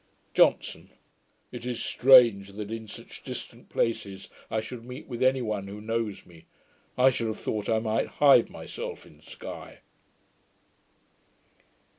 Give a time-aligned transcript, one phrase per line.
[0.33, 0.89] JOHNSON.
[1.51, 5.79] 'It is strange that, in such distant places, I should meet with any one who
[5.79, 6.45] knows me.
[6.97, 9.81] I should have thought I might hide myself in Sky.'